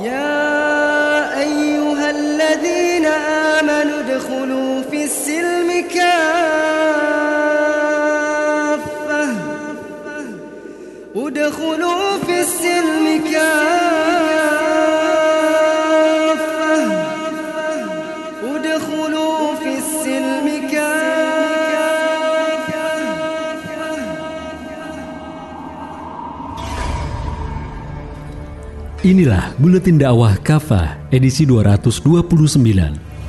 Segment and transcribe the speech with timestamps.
[0.00, 6.12] يا أيها الذين آمنوا ادخلوا في السلم كافة.
[11.16, 13.91] ادخلوا في السلم كافة.
[29.02, 31.90] Inilah Buletin Dakwah Kafa edisi 229,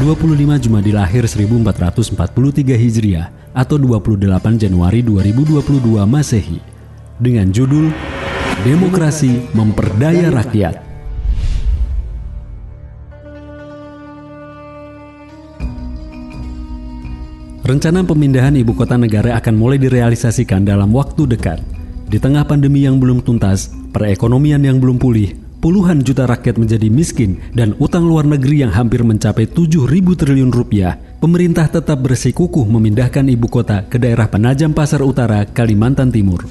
[0.00, 6.64] 25 Jumadil Akhir 1443 Hijriah atau 28 Januari 2022 Masehi
[7.20, 7.92] dengan judul
[8.64, 10.80] Demokrasi Memperdaya Rakyat.
[17.68, 21.60] Rencana pemindahan ibu kota negara akan mulai direalisasikan dalam waktu dekat.
[22.08, 27.42] Di tengah pandemi yang belum tuntas, perekonomian yang belum pulih, puluhan juta rakyat menjadi miskin
[27.54, 33.46] dan utang luar negeri yang hampir mencapai 7.000 triliun rupiah, pemerintah tetap bersikukuh memindahkan ibu
[33.50, 36.46] kota ke daerah Penajam Pasar Utara, Kalimantan Timur.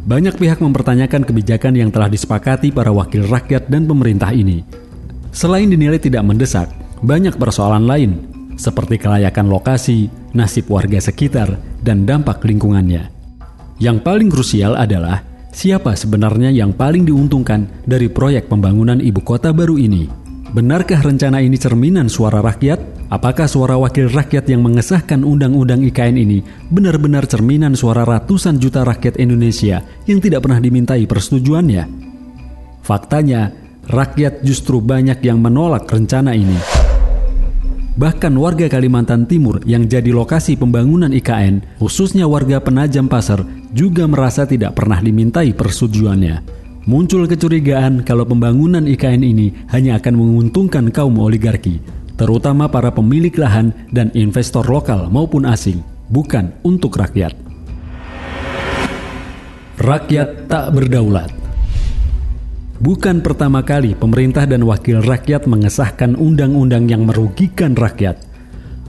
[0.00, 4.64] Banyak pihak mempertanyakan kebijakan yang telah disepakati para wakil rakyat dan pemerintah ini.
[5.30, 6.66] Selain dinilai tidak mendesak,
[7.04, 8.12] banyak persoalan lain
[8.60, 13.08] seperti kelayakan lokasi, nasib warga sekitar, dan dampak lingkungannya.
[13.80, 19.76] Yang paling krusial adalah siapa sebenarnya yang paling diuntungkan dari proyek pembangunan ibu kota baru
[19.76, 20.10] ini.
[20.50, 23.06] Benarkah rencana ini cerminan suara rakyat?
[23.10, 26.42] Apakah suara wakil rakyat yang mengesahkan undang-undang IKN ini
[26.74, 31.86] benar-benar cerminan suara ratusan juta rakyat Indonesia yang tidak pernah dimintai persetujuannya?
[32.82, 33.54] Faktanya,
[33.86, 36.58] rakyat justru banyak yang menolak rencana ini.
[37.94, 44.46] Bahkan warga Kalimantan Timur yang jadi lokasi pembangunan IKN, khususnya warga Penajam Pasar, juga merasa
[44.46, 46.60] tidak pernah dimintai persetujuannya.
[46.88, 51.78] Muncul kecurigaan kalau pembangunan IKN ini hanya akan menguntungkan kaum oligarki,
[52.16, 57.36] terutama para pemilik lahan dan investor lokal maupun asing, bukan untuk rakyat.
[59.80, 61.30] Rakyat tak berdaulat.
[62.80, 68.16] Bukan pertama kali pemerintah dan wakil rakyat mengesahkan undang-undang yang merugikan rakyat.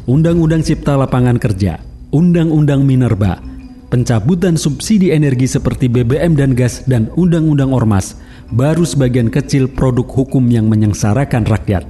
[0.08, 1.80] Undang-undang Cipta Lapangan Kerja,
[2.12, 3.51] Undang-undang Minerba,
[3.92, 8.16] pencabutan subsidi energi seperti BBM dan gas dan Undang-undang Ormas
[8.56, 11.84] baru sebagian kecil produk hukum yang menyengsarakan rakyat.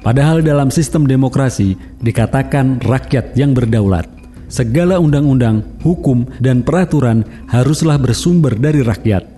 [0.00, 4.08] Padahal dalam sistem demokrasi dikatakan rakyat yang berdaulat.
[4.48, 7.20] Segala undang-undang, hukum, dan peraturan
[7.52, 9.28] haruslah bersumber dari rakyat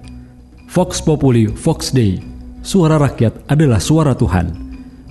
[0.71, 2.23] Vox Populi, Vox Dei.
[2.63, 4.70] Suara rakyat adalah suara Tuhan.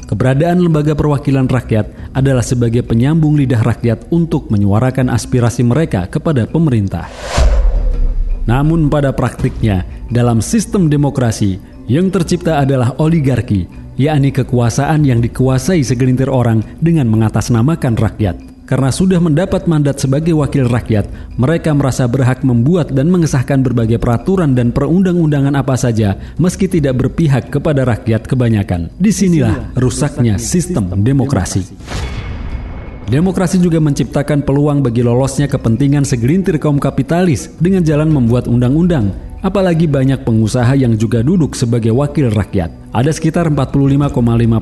[0.10, 7.06] Keberadaan lembaga perwakilan rakyat adalah sebagai penyambung lidah rakyat untuk menyuarakan aspirasi mereka kepada pemerintah.
[8.50, 13.70] Namun pada praktiknya, dalam sistem demokrasi, yang tercipta adalah oligarki,
[14.02, 18.49] yakni kekuasaan yang dikuasai segelintir orang dengan mengatasnamakan rakyat.
[18.70, 21.10] Karena sudah mendapat mandat sebagai wakil rakyat,
[21.42, 27.50] mereka merasa berhak membuat dan mengesahkan berbagai peraturan dan perundang-undangan apa saja meski tidak berpihak
[27.50, 28.94] kepada rakyat kebanyakan.
[28.94, 31.66] Di sinilah rusaknya sistem demokrasi.
[33.10, 39.10] Demokrasi juga menciptakan peluang bagi lolosnya kepentingan segelintir kaum kapitalis dengan jalan membuat undang-undang
[39.40, 42.76] Apalagi banyak pengusaha yang juga duduk sebagai wakil rakyat.
[42.92, 44.12] Ada sekitar 45,5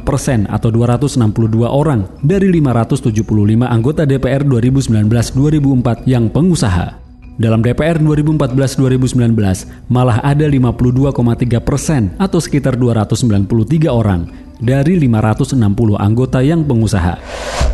[0.06, 6.94] persen atau 262 orang dari 575 anggota DPR 2019-2004 yang pengusaha.
[7.42, 14.30] Dalam DPR 2014-2019 malah ada 52,3 persen atau sekitar 293 orang
[14.62, 15.58] dari 560
[15.98, 17.67] anggota yang pengusaha.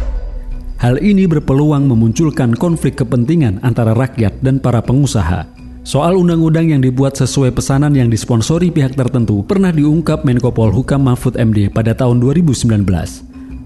[0.84, 5.48] Hal ini berpeluang memunculkan konflik kepentingan antara rakyat dan para pengusaha.
[5.88, 11.40] Soal undang-undang yang dibuat sesuai pesanan yang disponsori pihak tertentu pernah diungkap Menko Polhukam Mahfud
[11.40, 12.84] MD pada tahun 2019.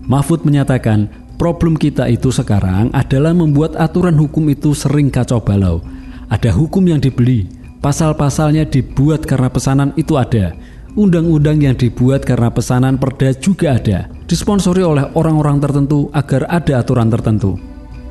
[0.05, 1.09] Mahfud menyatakan,
[1.41, 5.81] problem kita itu sekarang adalah membuat aturan hukum itu sering kacau balau.
[6.29, 7.49] Ada hukum yang dibeli,
[7.81, 10.53] pasal-pasalnya dibuat karena pesanan itu ada.
[10.97, 17.13] Undang-undang yang dibuat karena pesanan perda juga ada, disponsori oleh orang-orang tertentu agar ada aturan
[17.13, 17.53] tertentu.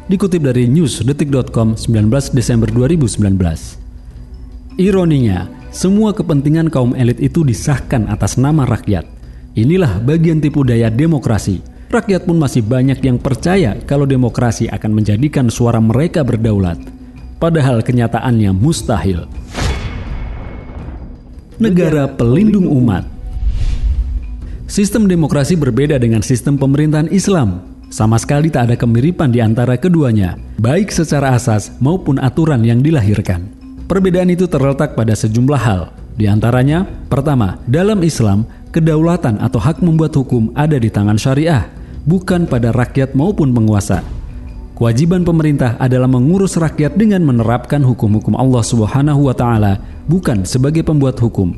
[0.06, 4.78] Dikutip dari newsdetik.com 19 Desember 2019.
[4.78, 9.02] Ironinya, semua kepentingan kaum elit itu disahkan atas nama rakyat.
[9.58, 11.58] Inilah bagian tipu daya demokrasi.
[11.90, 16.78] Rakyat pun masih banyak yang percaya kalau demokrasi akan menjadikan suara mereka berdaulat.
[17.42, 19.26] Padahal kenyataannya mustahil.
[21.56, 23.08] Negara pelindung umat
[24.68, 27.64] Sistem demokrasi berbeda dengan sistem pemerintahan Islam.
[27.88, 33.48] Sama sekali tak ada kemiripan di antara keduanya, baik secara asas maupun aturan yang dilahirkan.
[33.88, 35.96] Perbedaan itu terletak pada sejumlah hal.
[36.20, 41.72] Di antaranya, pertama, dalam Islam, kedaulatan atau hak membuat hukum ada di tangan syariah,
[42.04, 44.04] bukan pada rakyat maupun penguasa.
[44.76, 51.16] Kewajiban pemerintah adalah mengurus rakyat dengan menerapkan hukum-hukum Allah Subhanahu wa taala, bukan sebagai pembuat
[51.16, 51.56] hukum.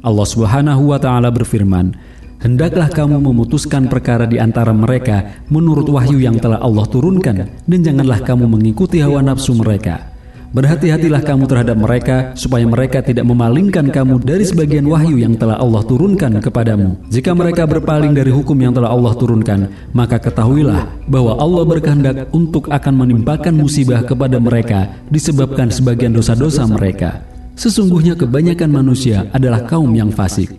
[0.00, 1.92] Allah Subhanahu wa taala berfirman,
[2.40, 8.24] Hendaklah kamu memutuskan perkara di antara mereka menurut wahyu yang telah Allah turunkan dan janganlah
[8.24, 10.15] kamu mengikuti hawa nafsu mereka.
[10.56, 15.84] Berhati-hatilah kamu terhadap mereka supaya mereka tidak memalingkan kamu dari sebagian wahyu yang telah Allah
[15.84, 16.96] turunkan kepadamu.
[17.12, 22.72] Jika mereka berpaling dari hukum yang telah Allah turunkan, maka ketahuilah bahwa Allah berkehendak untuk
[22.72, 27.20] akan menimpakan musibah kepada mereka disebabkan sebagian dosa-dosa mereka.
[27.52, 30.56] Sesungguhnya kebanyakan manusia adalah kaum yang fasik.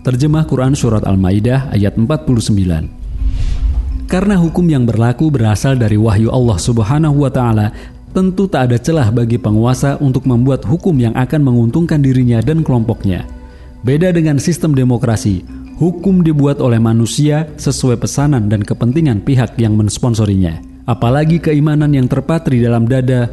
[0.00, 7.20] Terjemah Quran Surat Al-Maidah ayat 49 Karena hukum yang berlaku berasal dari wahyu Allah Subhanahu
[7.20, 12.40] wa taala, tentu tak ada celah bagi penguasa untuk membuat hukum yang akan menguntungkan dirinya
[12.40, 13.28] dan kelompoknya.
[13.84, 15.44] Beda dengan sistem demokrasi,
[15.76, 20.56] hukum dibuat oleh manusia sesuai pesanan dan kepentingan pihak yang mensponsorinya.
[20.88, 23.28] Apalagi keimanan yang terpatri dalam dada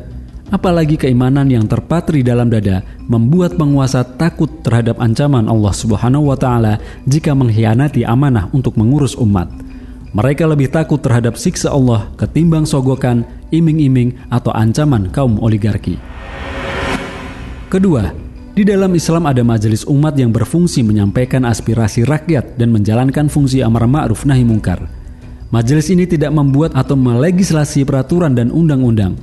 [0.51, 6.77] apalagi keimanan yang terpatri dalam dada membuat penguasa takut terhadap ancaman Allah Subhanahu wa taala
[7.07, 9.62] jika mengkhianati amanah untuk mengurus umat.
[10.13, 15.97] Mereka lebih takut terhadap siksa Allah ketimbang sogokan, iming-iming, atau ancaman kaum oligarki.
[17.73, 18.13] Kedua,
[18.53, 23.89] di dalam Islam ada majelis umat yang berfungsi menyampaikan aspirasi rakyat dan menjalankan fungsi amar
[23.89, 24.85] ma'ruf nahi mungkar.
[25.49, 29.17] Majelis ini tidak membuat atau melegislasi peraturan dan undang-undang,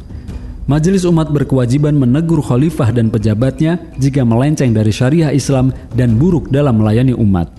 [0.70, 6.78] Majelis umat berkewajiban menegur khalifah dan pejabatnya jika melenceng dari syariah Islam dan buruk dalam
[6.78, 7.50] melayani umat.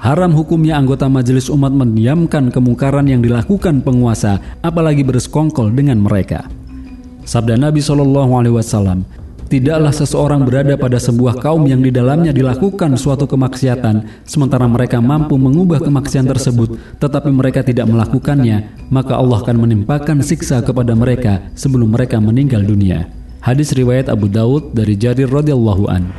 [0.00, 6.48] Haram hukumnya anggota majelis umat mendiamkan kemungkaran yang dilakukan penguasa, apalagi bersekongkol dengan mereka.
[7.28, 9.04] Sabda Nabi Shallallahu Alaihi Wasallam,
[9.50, 15.34] Tidaklah seseorang berada pada sebuah kaum yang di dalamnya dilakukan suatu kemaksiatan, sementara mereka mampu
[15.34, 21.90] mengubah kemaksiatan tersebut, tetapi mereka tidak melakukannya, maka Allah akan menimpakan siksa kepada mereka sebelum
[21.90, 23.10] mereka meninggal dunia.
[23.42, 26.14] Hadis riwayat Abu Daud dari Jarir radhiyallahu an.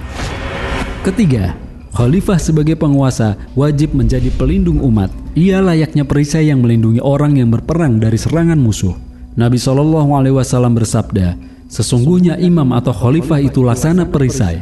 [1.07, 1.55] Ketiga,
[1.91, 5.11] Khalifah sebagai penguasa wajib menjadi pelindung umat.
[5.35, 8.95] Ia layaknya perisai yang melindungi orang yang berperang dari serangan musuh.
[9.35, 11.35] Nabi Shallallahu Alaihi Wasallam bersabda,
[11.71, 14.59] Sesungguhnya imam atau khalifah itu laksana perisai.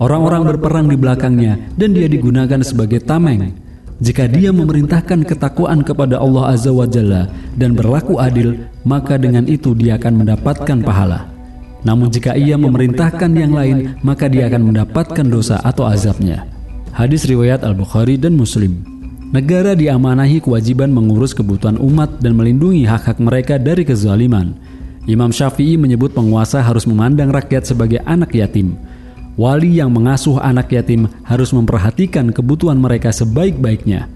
[0.00, 3.52] Orang-orang berperang di belakangnya dan dia digunakan sebagai tameng.
[3.96, 9.72] Jika dia memerintahkan ketakwaan kepada Allah Azza wa Jalla dan berlaku adil, maka dengan itu
[9.72, 11.28] dia akan mendapatkan pahala.
[11.84, 16.55] Namun jika ia memerintahkan yang lain, maka dia akan mendapatkan dosa atau azabnya.
[16.96, 18.80] Hadis riwayat Al-Bukhari dan Muslim.
[19.28, 24.56] Negara diamanahi kewajiban mengurus kebutuhan umat dan melindungi hak-hak mereka dari kezaliman.
[25.04, 28.80] Imam Syafi'i menyebut penguasa harus memandang rakyat sebagai anak yatim.
[29.36, 34.08] Wali yang mengasuh anak yatim harus memperhatikan kebutuhan mereka sebaik-baiknya.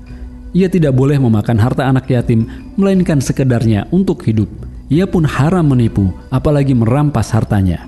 [0.56, 2.48] Ia tidak boleh memakan harta anak yatim,
[2.80, 4.48] melainkan sekedarnya untuk hidup.
[4.88, 7.84] Ia pun haram menipu, apalagi merampas hartanya.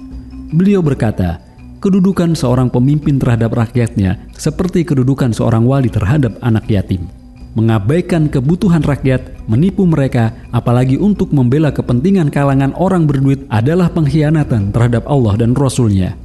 [0.53, 1.41] Beliau berkata,
[1.83, 7.11] kedudukan seorang pemimpin terhadap rakyatnya seperti kedudukan seorang wali terhadap anak yatim
[7.53, 15.05] mengabaikan kebutuhan rakyat, menipu mereka, apalagi untuk membela kepentingan kalangan orang berduit adalah pengkhianatan terhadap
[15.05, 16.17] Allah dan Rasul-Nya.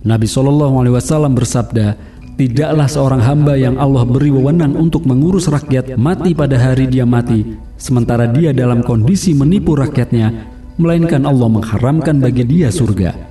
[0.00, 2.00] Nabi Shallallahu Alaihi Wasallam bersabda,
[2.40, 7.44] tidaklah seorang hamba yang Allah beri wewenang untuk mengurus rakyat mati pada hari dia mati,
[7.76, 10.32] sementara dia dalam kondisi menipu rakyatnya,
[10.80, 13.29] melainkan Allah mengharamkan bagi dia surga.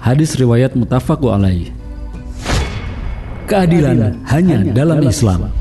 [0.00, 1.68] Hadis riwayat mutafaku alaih.
[3.44, 5.52] Keadilan hanya dalam Islam.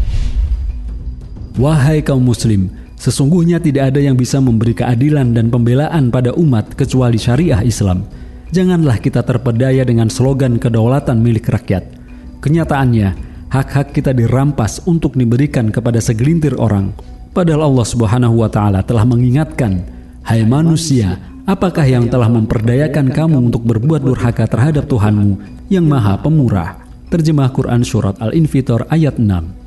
[1.59, 7.19] Wahai kaum muslim, sesungguhnya tidak ada yang bisa memberi keadilan dan pembelaan pada umat kecuali
[7.19, 8.07] syariah Islam.
[8.55, 11.83] Janganlah kita terpedaya dengan slogan kedaulatan milik rakyat.
[12.39, 13.13] Kenyataannya,
[13.51, 16.95] hak-hak kita dirampas untuk diberikan kepada segelintir orang.
[17.35, 19.83] Padahal Allah Subhanahu wa taala telah mengingatkan,
[20.23, 21.19] "Hai manusia,
[21.49, 26.77] apakah yang telah memperdayakan kamu untuk berbuat durhaka terhadap Tuhanmu yang Maha Pemurah?"
[27.09, 29.57] Terjemah Quran Surat Al-Infitor ayat 6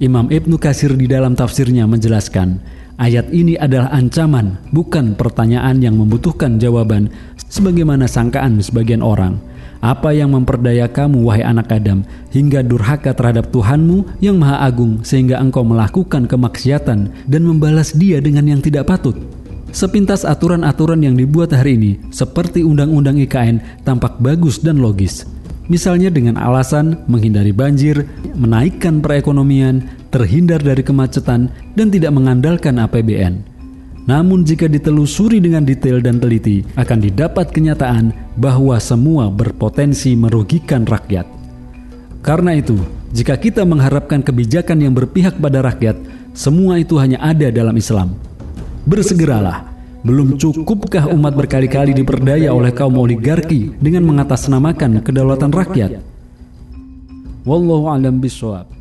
[0.00, 2.56] Imam Ibnu Kasir di dalam tafsirnya menjelaskan,
[2.96, 9.36] ayat ini adalah ancaman, bukan pertanyaan yang membutuhkan jawaban, sebagaimana sangkaan sebagian orang.
[9.84, 12.00] Apa yang memperdaya kamu, wahai anak Adam,
[12.32, 18.48] hingga durhaka terhadap Tuhanmu yang Maha Agung, sehingga engkau melakukan kemaksiatan dan membalas Dia dengan
[18.48, 19.39] yang tidak patut?
[19.70, 25.26] Sepintas aturan-aturan yang dibuat hari ini, seperti Undang-Undang IKN, tampak bagus dan logis
[25.70, 31.48] misalnya dengan alasan menghindari banjir, menaikkan perekonomian, terhindar dari kemacetan,
[31.78, 33.46] dan tidak mengandalkan APBN.
[34.10, 41.24] Namun jika ditelusuri dengan detail dan teliti, akan didapat kenyataan bahwa semua berpotensi merugikan rakyat.
[42.20, 42.74] Karena itu,
[43.14, 45.94] jika kita mengharapkan kebijakan yang berpihak pada rakyat,
[46.34, 48.18] semua itu hanya ada dalam Islam.
[48.80, 49.68] Bersegeralah,
[50.00, 56.00] belum cukupkah umat berkali-kali diperdaya oleh kaum oligarki dengan mengatasnamakan kedaulatan rakyat?
[57.44, 58.79] Wallahu a'lam bishawab.